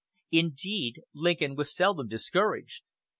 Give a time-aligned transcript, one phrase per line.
[0.31, 2.81] Indeed, Lincoln was seldom discouraged.